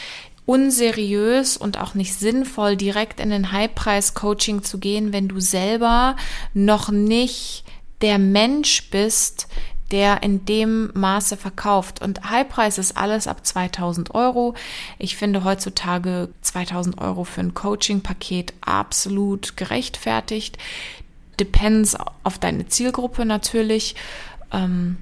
unseriös 0.46 1.56
und 1.56 1.78
auch 1.78 1.94
nicht 1.94 2.14
sinnvoll, 2.14 2.76
direkt 2.76 3.20
in 3.20 3.30
den 3.30 3.52
High-Preis-Coaching 3.52 4.62
zu 4.62 4.78
gehen, 4.78 5.12
wenn 5.12 5.28
du 5.28 5.40
selber 5.40 6.16
noch 6.54 6.90
nicht 6.90 7.64
der 8.00 8.18
Mensch 8.18 8.90
bist, 8.90 9.48
der 9.92 10.22
in 10.22 10.44
dem 10.44 10.90
Maße 10.94 11.36
verkauft. 11.36 12.02
Und 12.02 12.28
Highpreis 12.30 12.78
ist 12.78 12.96
alles 12.96 13.26
ab 13.26 13.46
2000 13.46 14.14
Euro. 14.14 14.54
Ich 14.98 15.16
finde 15.16 15.44
heutzutage 15.44 16.28
2000 16.42 17.00
Euro 17.00 17.24
für 17.24 17.40
ein 17.40 17.54
Coaching-Paket 17.54 18.54
absolut 18.60 19.56
gerechtfertigt. 19.56 20.58
Depends 21.38 21.96
auf 22.24 22.38
deine 22.38 22.66
Zielgruppe 22.66 23.24
natürlich. 23.24 23.94
Ähm, 24.52 24.98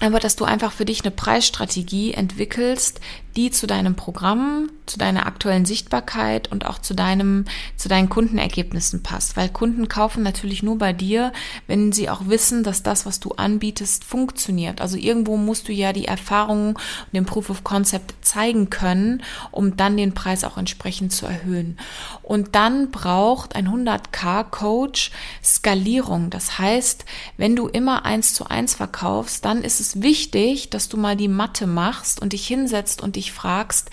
aber 0.00 0.18
dass 0.18 0.34
du 0.34 0.44
einfach 0.44 0.72
für 0.72 0.84
dich 0.84 1.02
eine 1.02 1.12
Preisstrategie 1.12 2.12
entwickelst, 2.12 3.00
die 3.36 3.50
zu 3.50 3.66
deinem 3.66 3.94
Programm, 3.94 4.70
zu 4.86 4.98
deiner 4.98 5.26
aktuellen 5.26 5.64
Sichtbarkeit 5.64 6.50
und 6.50 6.66
auch 6.66 6.78
zu 6.78 6.94
deinem, 6.94 7.44
zu 7.76 7.88
deinen 7.88 8.08
Kundenergebnissen 8.08 9.02
passt. 9.02 9.36
Weil 9.36 9.48
Kunden 9.48 9.88
kaufen 9.88 10.22
natürlich 10.22 10.62
nur 10.62 10.76
bei 10.76 10.92
dir, 10.92 11.32
wenn 11.66 11.92
sie 11.92 12.10
auch 12.10 12.26
wissen, 12.26 12.62
dass 12.64 12.82
das, 12.82 13.06
was 13.06 13.20
du 13.20 13.32
anbietest, 13.32 14.04
funktioniert. 14.04 14.80
Also 14.80 14.96
irgendwo 14.96 15.36
musst 15.36 15.68
du 15.68 15.72
ja 15.72 15.92
die 15.92 16.06
Erfahrungen 16.06 16.74
und 16.74 17.14
den 17.14 17.24
Proof 17.24 17.48
of 17.48 17.64
Concept 17.64 18.14
zeigen 18.22 18.70
können, 18.70 19.22
um 19.50 19.76
dann 19.76 19.96
den 19.96 20.12
Preis 20.12 20.44
auch 20.44 20.58
entsprechend 20.58 21.12
zu 21.12 21.26
erhöhen. 21.26 21.78
Und 22.22 22.54
dann 22.54 22.90
braucht 22.90 23.54
ein 23.56 23.68
100k 23.68 24.44
Coach 24.44 25.10
Skalierung. 25.42 26.30
Das 26.30 26.58
heißt, 26.58 27.04
wenn 27.36 27.56
du 27.56 27.68
immer 27.68 28.04
eins 28.04 28.34
zu 28.34 28.46
eins 28.46 28.74
verkaufst, 28.74 29.44
dann 29.44 29.62
ist 29.62 29.80
es 29.80 30.02
wichtig, 30.02 30.70
dass 30.70 30.88
du 30.88 30.96
mal 30.96 31.16
die 31.16 31.28
Matte 31.28 31.66
machst 31.66 32.20
und 32.20 32.32
dich 32.32 32.46
hinsetzt 32.46 33.00
und 33.00 33.16
dich 33.16 33.21
fragst, 33.30 33.90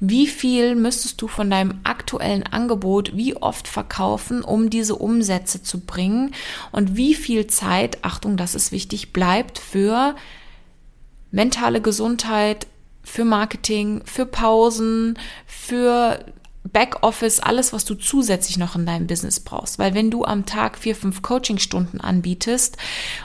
wie 0.00 0.26
viel 0.26 0.74
müsstest 0.74 1.22
du 1.22 1.28
von 1.28 1.48
deinem 1.48 1.78
aktuellen 1.84 2.42
Angebot 2.42 3.16
wie 3.16 3.36
oft 3.36 3.68
verkaufen, 3.68 4.42
um 4.42 4.70
diese 4.70 4.96
Umsätze 4.96 5.62
zu 5.62 5.80
bringen? 5.80 6.34
Und 6.72 6.96
wie 6.96 7.14
viel 7.14 7.46
Zeit, 7.46 7.98
Achtung, 8.02 8.36
das 8.36 8.56
ist 8.56 8.72
wichtig, 8.72 9.12
bleibt 9.12 9.60
für 9.60 10.16
mentale 11.30 11.80
Gesundheit, 11.80 12.66
für 13.04 13.24
Marketing, 13.24 14.02
für 14.04 14.26
Pausen, 14.26 15.18
für 15.46 16.24
Backoffice, 16.72 17.40
alles, 17.40 17.74
was 17.74 17.84
du 17.84 17.94
zusätzlich 17.94 18.56
noch 18.56 18.74
in 18.74 18.86
deinem 18.86 19.06
Business 19.06 19.38
brauchst. 19.38 19.78
Weil 19.78 19.94
wenn 19.94 20.10
du 20.10 20.24
am 20.24 20.46
Tag 20.46 20.78
vier, 20.78 20.96
fünf 20.96 21.20
Coachingstunden 21.20 22.00
anbietest 22.00 22.78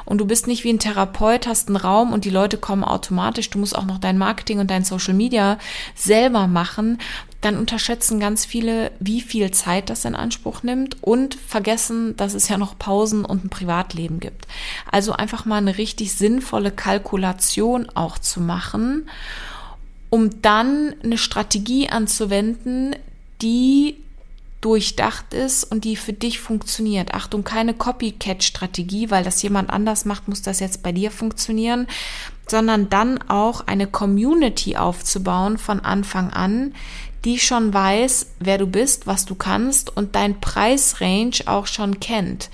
und 0.04 0.18
du 0.18 0.26
bist 0.26 0.46
nicht 0.46 0.66
wie 0.66 0.74
ein 0.74 0.80
Therapeut, 0.80 1.48
hast 1.48 1.70
einen 1.70 1.78
Raum 1.78 2.12
und 2.12 2.26
die 2.26 2.30
Leute 2.30 2.58
kommen 2.58 2.84
automatisch, 2.84 3.50
du 3.50 3.58
musst 3.58 3.78
auch 3.78 3.86
noch 3.86 3.98
dein 3.98 4.18
Marketing 4.18 4.60
und 4.60 4.70
dein 4.70 4.84
Social 4.84 5.14
Media 5.14 5.58
selber 5.96 6.48
machen, 6.48 6.98
dann 7.40 7.58
unterschätzen 7.58 8.20
ganz 8.20 8.44
viele, 8.44 8.92
wie 9.00 9.22
viel 9.22 9.52
Zeit 9.52 9.90
das 9.90 10.04
in 10.04 10.16
Anspruch 10.16 10.62
nimmt 10.62 11.02
und 11.02 11.36
vergessen, 11.36 12.18
dass 12.18 12.34
es 12.34 12.50
ja 12.50 12.58
noch 12.58 12.78
Pausen 12.78 13.24
und 13.24 13.46
ein 13.46 13.50
Privatleben 13.50 14.20
gibt. 14.20 14.48
Also 14.92 15.14
einfach 15.14 15.46
mal 15.46 15.58
eine 15.58 15.78
richtig 15.78 16.14
sinnvolle 16.14 16.72
Kalkulation 16.72 17.88
auch 17.96 18.18
zu 18.18 18.42
machen 18.42 19.10
um 20.10 20.42
dann 20.42 20.96
eine 21.04 21.18
Strategie 21.18 21.90
anzuwenden, 21.90 22.96
die 23.42 23.98
durchdacht 24.62 25.34
ist 25.34 25.64
und 25.64 25.86
die 25.86 25.96
für 25.96 26.12
dich 26.12 26.40
funktioniert. 26.40 27.14
Achtung, 27.14 27.44
keine 27.44 27.74
Copycat-Strategie, 27.74 29.10
weil 29.10 29.24
das 29.24 29.42
jemand 29.42 29.70
anders 29.70 30.04
macht, 30.04 30.28
muss 30.28 30.42
das 30.42 30.60
jetzt 30.60 30.84
bei 30.84 30.92
dir 30.92 31.12
funktionieren, 31.12 31.88
sondern 32.48 32.90
dann 32.90 33.20
auch 33.30 33.68
eine 33.68 33.88
Community 33.88 34.76
aufzubauen 34.76 35.58
von 35.58 35.80
Anfang 35.80 36.32
an, 36.32 36.74
die 37.24 37.40
schon 37.40 37.74
weiß, 37.74 38.28
wer 38.40 38.58
du 38.58 38.68
bist, 38.68 39.08
was 39.08 39.26
du 39.26 39.36
kannst 39.36 39.96
und 39.96 40.16
dein 40.16 40.42
Preisrange 40.42 41.42
auch 41.46 41.68
schon 41.68 42.00
kennt 42.00 42.50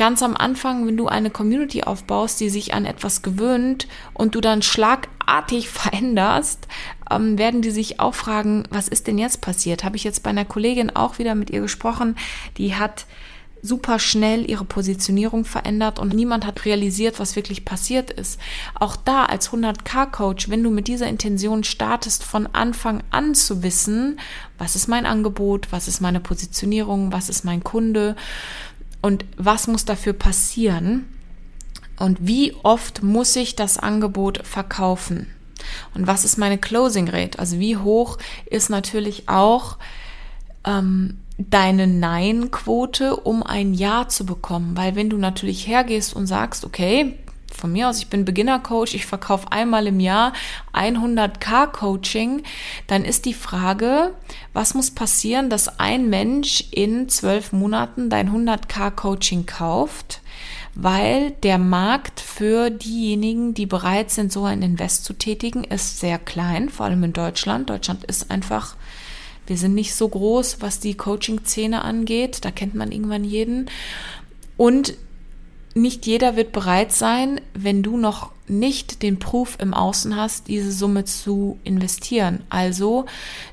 ganz 0.00 0.22
am 0.22 0.34
Anfang, 0.34 0.86
wenn 0.86 0.96
du 0.96 1.08
eine 1.08 1.28
Community 1.28 1.82
aufbaust, 1.82 2.40
die 2.40 2.48
sich 2.48 2.72
an 2.72 2.86
etwas 2.86 3.20
gewöhnt 3.20 3.86
und 4.14 4.34
du 4.34 4.40
dann 4.40 4.62
schlagartig 4.62 5.68
veränderst, 5.68 6.66
ähm, 7.10 7.36
werden 7.36 7.60
die 7.60 7.70
sich 7.70 8.00
auch 8.00 8.14
fragen, 8.14 8.64
was 8.70 8.88
ist 8.88 9.08
denn 9.08 9.18
jetzt 9.18 9.42
passiert? 9.42 9.84
Habe 9.84 9.96
ich 9.96 10.04
jetzt 10.04 10.22
bei 10.22 10.30
einer 10.30 10.46
Kollegin 10.46 10.88
auch 10.88 11.18
wieder 11.18 11.34
mit 11.34 11.50
ihr 11.50 11.60
gesprochen, 11.60 12.16
die 12.56 12.74
hat 12.74 13.04
super 13.60 13.98
schnell 13.98 14.50
ihre 14.50 14.64
Positionierung 14.64 15.44
verändert 15.44 15.98
und 15.98 16.14
niemand 16.14 16.46
hat 16.46 16.64
realisiert, 16.64 17.20
was 17.20 17.36
wirklich 17.36 17.66
passiert 17.66 18.10
ist. 18.10 18.40
Auch 18.74 18.96
da 18.96 19.26
als 19.26 19.50
100k-Coach, 19.50 20.48
wenn 20.48 20.62
du 20.62 20.70
mit 20.70 20.88
dieser 20.88 21.08
Intention 21.08 21.62
startest, 21.62 22.24
von 22.24 22.46
Anfang 22.46 23.02
an 23.10 23.34
zu 23.34 23.62
wissen, 23.62 24.18
was 24.56 24.76
ist 24.76 24.88
mein 24.88 25.04
Angebot, 25.04 25.72
was 25.72 25.88
ist 25.88 26.00
meine 26.00 26.20
Positionierung, 26.20 27.12
was 27.12 27.28
ist 27.28 27.44
mein 27.44 27.62
Kunde, 27.62 28.16
und 29.02 29.24
was 29.36 29.66
muss 29.66 29.84
dafür 29.84 30.12
passieren? 30.12 31.06
Und 31.98 32.26
wie 32.26 32.54
oft 32.62 33.02
muss 33.02 33.36
ich 33.36 33.56
das 33.56 33.78
Angebot 33.78 34.46
verkaufen? 34.46 35.26
Und 35.94 36.06
was 36.06 36.24
ist 36.24 36.38
meine 36.38 36.58
Closing 36.58 37.08
Rate, 37.08 37.38
also 37.38 37.58
wie 37.58 37.76
hoch 37.76 38.18
ist 38.46 38.70
natürlich 38.70 39.28
auch 39.28 39.76
ähm, 40.64 41.18
deine 41.36 41.86
Nein-Quote, 41.86 43.16
um 43.16 43.42
ein 43.42 43.74
Ja 43.74 44.08
zu 44.08 44.24
bekommen, 44.24 44.76
weil 44.76 44.94
wenn 44.96 45.10
du 45.10 45.18
natürlich 45.18 45.66
hergehst 45.66 46.14
und 46.14 46.26
sagst, 46.26 46.64
okay, 46.64 47.18
von 47.50 47.72
mir 47.72 47.88
aus, 47.88 47.98
ich 47.98 48.08
bin 48.08 48.24
Beginner-Coach, 48.24 48.94
ich 48.94 49.06
verkaufe 49.06 49.50
einmal 49.52 49.86
im 49.86 50.00
Jahr 50.00 50.32
100k 50.72 51.66
Coaching, 51.68 52.42
dann 52.86 53.04
ist 53.04 53.24
die 53.26 53.34
Frage, 53.34 54.14
was 54.52 54.74
muss 54.74 54.90
passieren, 54.90 55.50
dass 55.50 55.80
ein 55.80 56.08
Mensch 56.08 56.64
in 56.70 57.08
zwölf 57.08 57.52
Monaten 57.52 58.10
dein 58.10 58.30
100k 58.30 58.90
Coaching 58.90 59.46
kauft? 59.46 60.20
Weil 60.74 61.32
der 61.42 61.58
Markt 61.58 62.20
für 62.20 62.70
diejenigen, 62.70 63.54
die 63.54 63.66
bereit 63.66 64.10
sind, 64.10 64.32
so 64.32 64.44
ein 64.44 64.62
Invest 64.62 65.04
zu 65.04 65.14
tätigen, 65.14 65.64
ist 65.64 65.98
sehr 65.98 66.18
klein, 66.18 66.68
vor 66.68 66.86
allem 66.86 67.02
in 67.02 67.12
Deutschland. 67.12 67.68
Deutschland 67.68 68.04
ist 68.04 68.30
einfach 68.30 68.76
wir 69.50 69.56
sind 69.56 69.74
nicht 69.74 69.96
so 69.96 70.08
groß, 70.08 70.58
was 70.60 70.78
die 70.78 70.96
Coaching-Szene 70.96 71.82
angeht. 71.82 72.44
Da 72.44 72.52
kennt 72.52 72.76
man 72.76 72.92
irgendwann 72.92 73.24
jeden. 73.24 73.68
Und 74.56 74.94
nicht 75.74 76.06
jeder 76.06 76.36
wird 76.36 76.52
bereit 76.52 76.92
sein, 76.92 77.40
wenn 77.54 77.82
du 77.82 77.96
noch 77.96 78.32
nicht 78.48 79.02
den 79.02 79.18
Proof 79.18 79.56
im 79.60 79.72
Außen 79.72 80.16
hast, 80.16 80.48
diese 80.48 80.72
Summe 80.72 81.04
zu 81.04 81.58
investieren. 81.62 82.42
Also 82.50 83.06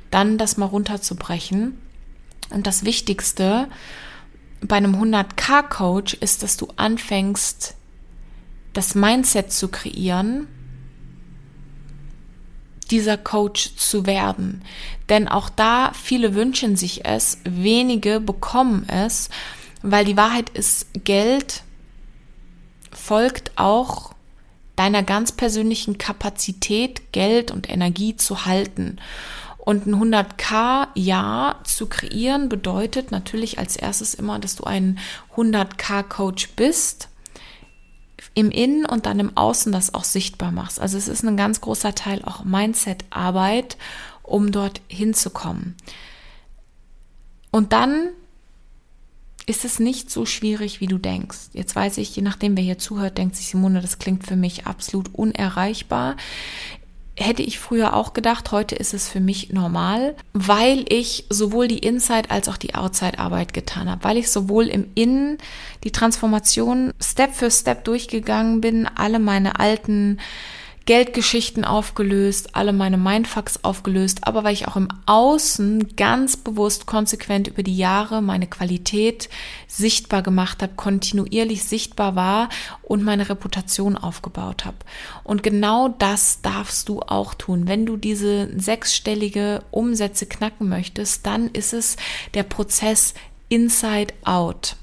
dann 0.09 0.38
das 0.38 0.57
mal 0.57 0.65
runterzubrechen. 0.65 1.77
Und 2.50 2.65
das 2.65 2.86
Wichtigste 2.86 3.67
bei 4.62 4.77
einem 4.77 4.95
100k-Coach 4.95 6.15
ist, 6.15 6.41
dass 6.41 6.57
du 6.57 6.69
anfängst, 6.77 7.75
das 8.74 8.95
Mindset 8.95 9.51
zu 9.51 9.67
kreieren, 9.67 10.47
dieser 12.89 13.17
Coach 13.17 13.75
zu 13.75 14.05
werden. 14.05 14.63
Denn 15.09 15.27
auch 15.27 15.50
da, 15.50 15.91
viele 15.93 16.36
wünschen 16.36 16.75
sich 16.75 17.05
es, 17.05 17.39
wenige 17.43 18.19
bekommen 18.19 18.88
es, 18.88 19.29
weil 19.83 20.05
die 20.05 20.17
Wahrheit 20.17 20.50
ist, 20.50 20.88
Geld 21.03 21.63
folgt 22.98 23.51
auch 23.56 24.13
deiner 24.75 25.04
ganz 25.04 25.32
persönlichen 25.32 25.98
Kapazität, 25.98 27.12
Geld 27.12 27.51
und 27.51 27.70
Energie 27.70 28.16
zu 28.16 28.46
halten. 28.46 28.98
Und 29.58 29.86
ein 29.86 29.96
100k 29.96 30.88
Jahr 30.96 31.63
zu 31.63 31.88
kreieren 31.88 32.48
bedeutet 32.48 33.12
natürlich 33.12 33.60
als 33.60 33.75
erstes 33.75 34.13
immer, 34.13 34.39
dass 34.39 34.56
du 34.56 34.63
ein 34.63 35.00
100k 35.36 36.04
Coach 36.04 36.50
bist, 36.56 37.10
im 38.34 38.51
Innen 38.51 38.86
und 38.86 39.08
dann 39.08 39.20
im 39.20 39.36
Außen 39.36 39.72
das 39.72 39.96
auch 39.96 40.04
sichtbar 40.04 40.51
machst. 40.51 40.80
Also 40.80 40.96
es 40.96 41.08
ist 41.08 41.24
ein 41.24 41.38
ganz 41.38 41.60
großer 41.60 41.96
Teil 41.96 42.22
auch 42.24 42.44
Mindset-Arbeit, 42.44 43.77
um 44.22 44.51
dort 44.51 44.80
hinzukommen. 44.88 45.75
Und 47.50 47.74
dann 47.74 48.10
ist 49.48 49.63
es 49.63 49.80
nicht 49.80 50.12
so 50.12 50.25
schwierig, 50.25 50.82
wie 50.82 50.88
du 50.88 50.98
denkst. 50.98 51.38
Jetzt 51.54 51.75
weiß 51.75 51.98
ich, 51.98 52.16
je 52.16 52.22
nachdem, 52.22 52.56
wer 52.58 52.63
hier 52.63 52.77
zuhört, 52.77 53.18
denkt 53.18 53.38
sich 53.38 53.48
Simone, 53.48 53.82
das 53.82 53.98
klingt 53.98 54.27
für 54.27 54.36
mich 54.36 54.68
absolut 54.68 55.10
unerreichbar. 55.13 56.18
Hätte 57.16 57.42
ich 57.42 57.58
früher 57.58 57.96
auch 57.96 58.13
gedacht, 58.13 58.51
heute 58.51 58.75
ist 58.75 58.94
es 58.94 59.08
für 59.08 59.22
mich 59.22 59.51
normal, 59.54 60.16
weil 60.34 60.86
ich 60.89 61.25
sowohl 61.30 61.70
die 61.70 61.80
Inside 61.80 62.30
als 62.30 62.50
auch 62.50 62.58
die 62.58 62.75
Outside 62.75 63.20
Arbeit 63.20 63.54
getan 63.54 63.89
habe, 63.89 64.04
weil 64.04 64.18
ich 64.18 64.30
sowohl 64.30 64.68
im 64.68 64.88
Innen 64.96 65.38
die 65.86 65.92
Transformation 65.92 66.94
Step 67.01 67.34
für 67.34 67.50
Step 67.50 67.86
durchgegangen 67.86 68.60
bin, 68.60 68.86
alle 68.86 69.18
meine 69.18 69.60
alten 69.60 70.20
Geldgeschichten 70.88 71.65
aufgelöst, 71.65 72.56
alle 72.56 72.72
meine 72.72 72.98
Mindfucks 72.98 73.63
aufgelöst, 73.63 74.20
aber 74.22 74.46
weil 74.46 74.53
ich 74.53 74.70
auch 74.70 74.77
im 74.77 74.88
Außen 75.06 75.96
ganz 75.98 76.38
bewusst 76.38 76.86
konsequent 76.86 77.50
über 77.50 77.62
die 77.62 77.75
Jahre 77.75 78.22
meine 78.22 78.48
Qualität 78.48 79.29
sichtbar 79.67 80.24
gemacht 80.24 80.63
habe, 80.63 80.74
kontinuierlich 80.77 81.65
sichtbar 81.65 82.15
war 82.15 82.48
und 82.84 83.03
meine 83.03 83.27
Reputation 83.27 83.98
aufgebaut 83.98 84.63
habe. 84.63 84.77
Und 85.25 85.44
genau 85.44 85.89
das 85.89 86.41
darfst 86.41 86.88
du 86.88 87.01
auch 87.01 87.34
tun. 87.34 87.67
Wenn 87.67 87.86
du 87.86 87.98
diese 87.98 88.50
sechsstellige 88.58 89.63
Umsätze 89.72 90.25
knacken 90.25 90.70
möchtest, 90.70 91.25
dann 91.25 91.50
ist 91.50 91.74
es 91.74 91.98
der 92.34 92.44
Prozess 92.44 93.13
Inside 93.50 94.13
Out 94.24 94.77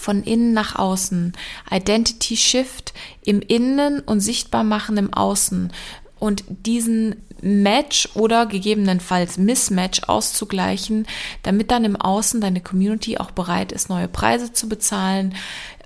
von 0.00 0.22
innen 0.22 0.54
nach 0.54 0.76
außen. 0.76 1.34
Identity 1.70 2.36
Shift 2.36 2.94
im 3.22 3.42
Innen 3.42 4.00
und 4.00 4.20
sichtbar 4.20 4.64
machen 4.64 4.96
im 4.96 5.12
Außen. 5.12 5.72
und 6.18 6.44
diesen 6.48 7.16
Match 7.40 8.10
oder 8.12 8.44
gegebenenfalls 8.44 9.38
Mismatch 9.38 10.02
auszugleichen, 10.02 11.06
damit 11.42 11.70
dann 11.70 11.86
im 11.86 11.96
Außen 11.96 12.42
deine 12.42 12.60
Community 12.60 13.16
auch 13.16 13.30
bereit 13.30 13.72
ist, 13.72 13.88
neue 13.88 14.06
Preise 14.06 14.52
zu 14.52 14.68
bezahlen, 14.68 15.34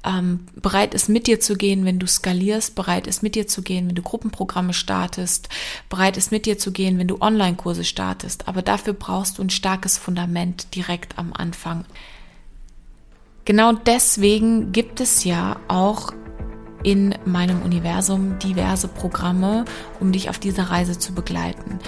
ähm, 0.04 0.40
bereit 0.56 0.92
ist, 0.92 1.09
mit 1.09 1.28
dir 1.28 1.38
zu 1.38 1.54
gehen, 1.56 1.85
wenn 1.85 2.00
du 2.00 2.09
skalierst, 2.09 2.75
bereit 2.75 3.06
ist, 3.06 3.23
mit 3.23 3.37
dir 3.37 3.47
zu 3.47 3.62
gehen, 3.62 3.87
wenn 3.87 3.94
du 3.94 4.02
Gruppenprogramme 4.02 4.73
startest, 4.73 5.49
bereit 5.88 6.16
ist, 6.16 6.33
mit 6.33 6.47
dir 6.47 6.59
zu 6.59 6.73
gehen, 6.73 6.99
wenn 6.99 7.06
du 7.06 7.21
Online-Kurse 7.21 7.85
startest. 7.85 8.49
Aber 8.49 8.62
dafür 8.62 8.92
brauchst 8.92 9.38
du 9.38 9.42
ein 9.42 9.50
starkes 9.50 9.99
Fundament 9.99 10.75
direkt 10.75 11.16
am 11.16 11.33
Anfang. 11.33 11.85
Genau 13.44 13.72
deswegen 13.72 14.72
gibt 14.72 15.00
es 15.00 15.24
ja 15.24 15.56
auch 15.68 16.12
in 16.82 17.14
meinem 17.24 17.62
Universum 17.62 18.38
diverse 18.38 18.88
Programme, 18.88 19.64
um 20.00 20.12
dich 20.12 20.30
auf 20.30 20.38
dieser 20.38 20.64
Reise 20.64 20.98
zu 20.98 21.14
begleiten. 21.14 21.78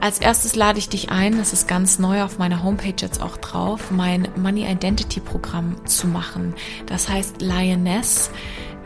Als 0.00 0.18
erstes 0.18 0.56
lade 0.56 0.78
ich 0.78 0.88
dich 0.88 1.10
ein, 1.10 1.36
das 1.36 1.52
ist 1.52 1.68
ganz 1.68 1.98
neu 1.98 2.22
auf 2.22 2.38
meiner 2.38 2.62
Homepage 2.62 2.94
jetzt 2.98 3.22
auch 3.22 3.36
drauf, 3.36 3.90
mein 3.90 4.28
Money 4.36 4.64
Identity 4.64 5.20
Programm 5.20 5.86
zu 5.86 6.06
machen. 6.06 6.54
Das 6.86 7.08
heißt 7.08 7.42
Lioness. 7.42 8.30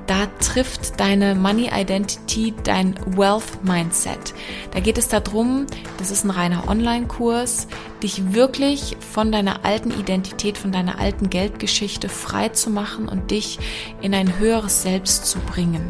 Da 0.06 0.26
trifft 0.38 1.00
deine 1.00 1.34
Money 1.34 1.70
Identity 1.72 2.52
dein 2.62 2.94
Wealth 3.16 3.64
Mindset. 3.64 4.34
Da 4.72 4.80
geht 4.80 4.98
es 4.98 5.08
darum, 5.08 5.66
das 5.96 6.10
ist 6.10 6.24
ein 6.24 6.30
reiner 6.30 6.68
Online-Kurs, 6.68 7.68
dich 8.02 8.34
wirklich 8.34 8.96
von 9.00 9.32
deiner 9.32 9.64
alten 9.64 9.90
Identität, 9.90 10.58
von 10.58 10.72
deiner 10.72 10.98
alten 10.98 11.30
Geldgeschichte 11.30 12.10
frei 12.10 12.50
zu 12.50 12.68
machen 12.68 13.08
und 13.08 13.30
dich 13.30 13.58
in 14.02 14.14
ein 14.14 14.38
höheres 14.38 14.82
Selbst 14.82 15.24
zu 15.26 15.38
bringen. 15.38 15.82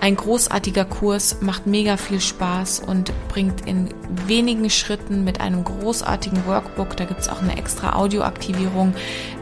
Ein 0.00 0.16
großartiger 0.16 0.86
Kurs, 0.86 1.42
macht 1.42 1.66
mega 1.66 1.98
viel 1.98 2.20
Spaß 2.20 2.80
und 2.80 3.12
bringt 3.28 3.66
in 3.66 3.90
wenigen 4.26 4.70
Schritten 4.70 5.24
mit 5.24 5.42
einem 5.42 5.62
großartigen 5.62 6.46
Workbook, 6.46 6.96
da 6.96 7.04
gibt 7.04 7.20
es 7.20 7.28
auch 7.28 7.42
eine 7.42 7.58
extra 7.58 7.96
Audioaktivierung, 7.96 8.94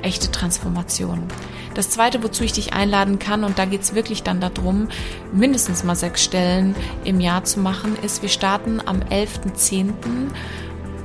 echte 0.03 0.33
Transformation. 0.33 1.23
Das 1.75 1.91
zweite, 1.91 2.25
wozu 2.25 2.43
ich 2.43 2.53
dich 2.53 2.73
einladen 2.73 3.21
kann, 3.21 3.45
und 3.45 3.57
da 3.57 3.67
geht 3.67 3.83
es 3.83 3.95
wirklich 3.95 4.25
dann 4.25 4.41
darum, 4.41 4.89
mindestens 5.33 5.85
mal 5.85 5.95
sechs 5.95 6.25
Stellen 6.25 6.75
im 7.05 7.21
Jahr 7.21 7.45
zu 7.45 7.61
machen, 7.61 7.97
ist, 8.03 8.23
wir 8.23 8.29
starten 8.29 8.81
am 8.85 8.99
11.10 8.99 9.93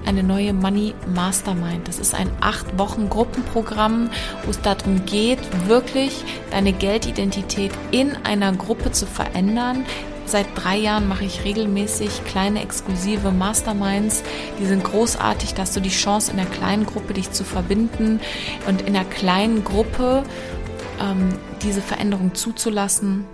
eine 0.06 0.24
neue 0.24 0.54
Money 0.54 0.94
Mastermind. 1.14 1.88
Das 1.88 2.00
ist 2.00 2.14
ein 2.14 2.30
acht 2.42 2.78
Wochen 2.78 3.10
Gruppenprogramm, 3.10 4.10
wo 4.44 4.52
es 4.52 4.62
darum 4.62 5.06
geht, 5.06 5.40
wirklich 5.68 6.24
deine 6.52 6.74
Geldidentität 6.74 7.72
in 7.92 8.16
einer 8.24 8.52
Gruppe 8.54 8.92
zu 8.92 9.06
verändern. 9.06 9.86
Seit 10.26 10.48
drei 10.56 10.78
Jahren 10.78 11.08
mache 11.08 11.26
ich 11.26 11.44
regelmäßig 11.44 12.24
kleine 12.26 12.62
exklusive 12.62 13.32
Masterminds. 13.32 14.24
Die 14.60 14.66
sind 14.66 14.84
großartig, 14.84 15.54
da 15.54 15.64
hast 15.64 15.76
du 15.76 15.82
die 15.82 15.90
Chance, 15.90 16.32
in 16.32 16.40
einer 16.40 16.50
kleinen 16.50 16.86
Gruppe 16.86 17.14
dich 17.14 17.32
zu 17.32 17.44
verbinden 17.44 18.20
und 18.68 18.82
in 18.82 18.96
einer 18.96 19.06
kleinen 19.06 19.64
Gruppe 19.64 20.24
ähm, 21.02 21.30
diese 21.62 21.82
Veränderung 21.82 22.34
zuzulassen. 22.36 23.26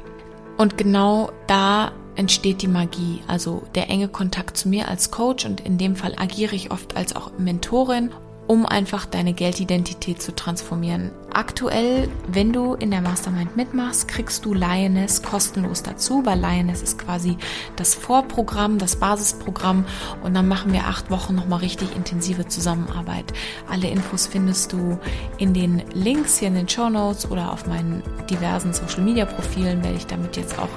Und 0.57 0.77
genau 0.77 1.31
da 1.47 1.91
entsteht 2.19 2.61
die 2.61 2.67
Magie, 2.67 3.21
also 3.27 3.63
der 3.75 3.89
enge 3.89 4.09
Kontakt 4.09 4.57
zu 4.57 4.67
mir 4.67 4.89
als 4.89 5.09
Coach 5.09 5.45
und 5.45 5.61
in 5.61 5.77
dem 5.77 5.95
Fall 5.95 6.15
agiere 6.17 6.53
ich 6.53 6.69
oft 6.69 6.97
als 6.97 7.15
auch 7.15 7.31
Mentorin 7.39 8.11
um 8.49 8.65
einfach 8.65 9.05
deine 9.05 9.33
Geldidentität 9.33 10.23
zu 10.23 10.33
transformieren. 10.33 11.11
Aktuell, 11.31 12.09
wenn 12.27 12.51
du 12.51 12.73
in 12.73 12.89
der 12.89 12.99
Mastermind 12.99 13.55
mitmachst, 13.55 14.07
kriegst 14.07 14.43
du 14.43 14.55
Lioness 14.55 15.21
kostenlos 15.21 15.83
dazu, 15.83 16.25
weil 16.25 16.39
Lioness 16.39 16.81
ist 16.81 16.97
quasi 16.97 17.37
das 17.75 17.93
Vorprogramm, 17.93 18.79
das 18.79 18.95
Basisprogramm 18.95 19.85
und 20.23 20.33
dann 20.33 20.47
machen 20.47 20.73
wir 20.73 20.85
acht 20.85 21.11
Wochen 21.11 21.35
nochmal 21.35 21.59
richtig 21.59 21.95
intensive 21.95 22.47
Zusammenarbeit. 22.47 23.33
Alle 23.69 23.87
Infos 23.87 24.25
findest 24.25 24.73
du 24.73 24.97
in 25.37 25.53
den 25.53 25.83
Links 25.93 26.39
hier 26.39 26.47
in 26.47 26.55
den 26.55 26.67
Show 26.67 26.89
Notes 26.89 27.29
oder 27.29 27.53
auf 27.53 27.67
meinen 27.67 28.01
diversen 28.31 28.73
Social 28.73 29.03
Media 29.03 29.25
Profilen 29.25 29.83
werde 29.83 29.97
ich 29.97 30.07
damit 30.07 30.37
jetzt 30.37 30.57
auch 30.57 30.69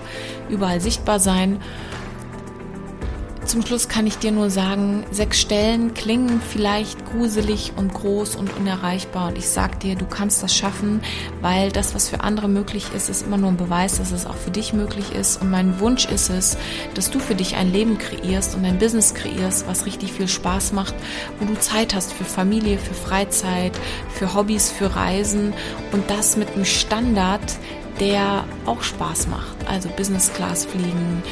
überall 0.50 0.82
sichtbar 0.82 1.18
sein. 1.18 1.58
Zum 3.44 3.66
Schluss 3.66 3.88
kann 3.88 4.06
ich 4.06 4.18
dir 4.18 4.30
nur 4.30 4.50
sagen, 4.50 5.04
sechs 5.10 5.40
Stellen 5.40 5.94
klingen 5.94 6.40
vielleicht 6.40 7.04
gruselig 7.04 7.72
und 7.76 7.92
groß 7.92 8.36
und 8.36 8.56
unerreichbar. 8.56 9.28
Und 9.28 9.36
ich 9.36 9.48
sag 9.48 9.80
dir, 9.80 9.96
du 9.96 10.06
kannst 10.06 10.42
das 10.44 10.56
schaffen, 10.56 11.02
weil 11.40 11.72
das, 11.72 11.94
was 11.94 12.08
für 12.08 12.20
andere 12.20 12.48
möglich 12.48 12.86
ist, 12.94 13.10
ist 13.10 13.26
immer 13.26 13.36
nur 13.36 13.50
ein 13.50 13.56
Beweis, 13.56 13.98
dass 13.98 14.12
es 14.12 14.26
auch 14.26 14.36
für 14.36 14.52
dich 14.52 14.72
möglich 14.72 15.12
ist. 15.12 15.42
Und 15.42 15.50
mein 15.50 15.80
Wunsch 15.80 16.06
ist 16.06 16.30
es, 16.30 16.56
dass 16.94 17.10
du 17.10 17.18
für 17.18 17.34
dich 17.34 17.56
ein 17.56 17.72
Leben 17.72 17.98
kreierst 17.98 18.54
und 18.54 18.64
ein 18.64 18.78
Business 18.78 19.12
kreierst, 19.12 19.66
was 19.66 19.86
richtig 19.86 20.12
viel 20.12 20.28
Spaß 20.28 20.72
macht, 20.72 20.94
wo 21.40 21.44
du 21.44 21.58
Zeit 21.58 21.94
hast 21.94 22.12
für 22.12 22.24
Familie, 22.24 22.78
für 22.78 22.94
Freizeit, 22.94 23.72
für 24.08 24.34
Hobbys, 24.34 24.70
für 24.70 24.94
Reisen. 24.94 25.52
Und 25.90 26.08
das 26.08 26.36
mit 26.36 26.52
einem 26.52 26.64
Standard, 26.64 27.58
der 28.02 28.44
auch 28.66 28.82
Spaß 28.82 29.28
macht. 29.28 29.56
Also 29.68 29.88
Business 29.90 30.32
Class 30.32 30.64
fliegen, 30.64 31.22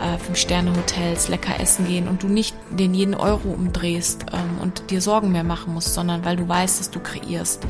äh, 0.00 0.16
Fünf-Sterne-Hotels, 0.16 1.28
lecker 1.28 1.58
essen 1.58 1.88
gehen 1.88 2.06
und 2.06 2.22
du 2.22 2.28
nicht 2.28 2.54
den 2.70 2.94
jeden 2.94 3.16
Euro 3.16 3.48
umdrehst 3.48 4.26
ähm, 4.32 4.62
und 4.62 4.92
dir 4.92 5.00
Sorgen 5.00 5.32
mehr 5.32 5.42
machen 5.42 5.74
musst, 5.74 5.92
sondern 5.92 6.24
weil 6.24 6.36
du 6.36 6.48
weißt, 6.48 6.78
dass 6.78 6.92
du 6.92 7.00
kreierst. 7.00 7.66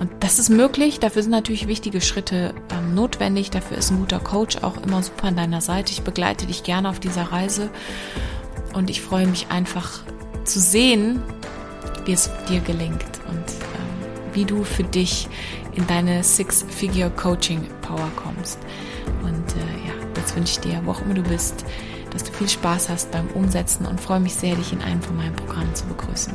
Und 0.00 0.10
das 0.18 0.40
ist 0.40 0.48
möglich. 0.48 0.98
Dafür 0.98 1.22
sind 1.22 1.30
natürlich 1.30 1.68
wichtige 1.68 2.00
Schritte 2.00 2.52
ähm, 2.72 2.96
notwendig. 2.96 3.50
Dafür 3.50 3.78
ist 3.78 3.92
ein 3.92 4.00
guter 4.00 4.18
Coach 4.18 4.56
auch 4.62 4.78
immer 4.78 5.04
super 5.04 5.28
an 5.28 5.36
deiner 5.36 5.60
Seite. 5.60 5.92
Ich 5.92 6.02
begleite 6.02 6.46
dich 6.46 6.64
gerne 6.64 6.88
auf 6.88 6.98
dieser 6.98 7.30
Reise 7.30 7.70
und 8.74 8.90
ich 8.90 9.02
freue 9.02 9.28
mich 9.28 9.46
einfach 9.50 10.00
zu 10.42 10.58
sehen, 10.58 11.22
wie 12.06 12.12
es 12.12 12.28
dir 12.48 12.58
gelingt 12.58 13.04
und 13.28 13.36
ähm, 13.38 14.34
wie 14.34 14.44
du 14.46 14.64
für 14.64 14.82
dich 14.82 15.28
in 15.74 15.86
deine 15.86 16.22
Six-Figure-Coaching-Power 16.22 18.10
kommst. 18.16 18.58
Und 19.22 19.48
äh, 19.56 19.86
ja, 19.86 19.94
jetzt 20.16 20.36
wünsche 20.36 20.52
ich 20.52 20.60
dir, 20.60 20.80
wo 20.84 20.92
auch 20.92 21.02
immer 21.02 21.14
du 21.14 21.22
bist, 21.22 21.64
dass 22.12 22.24
du 22.24 22.32
viel 22.32 22.48
Spaß 22.48 22.88
hast 22.88 23.10
beim 23.10 23.28
Umsetzen 23.28 23.86
und 23.86 24.00
freue 24.00 24.20
mich 24.20 24.34
sehr, 24.34 24.56
dich 24.56 24.72
in 24.72 24.82
einem 24.82 25.02
von 25.02 25.16
meinen 25.16 25.36
Programmen 25.36 25.74
zu 25.74 25.86
begrüßen. 25.86 26.32